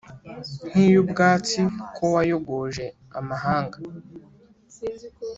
nkuyubwatsi 0.69 1.59
ko 1.95 2.03
wayogoje 2.15 2.85
amahanga, 3.19 3.77